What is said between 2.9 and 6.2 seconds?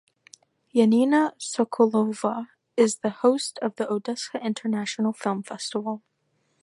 the host of the Odesa International Film Festival.